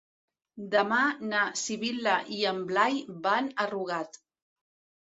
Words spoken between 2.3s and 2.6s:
i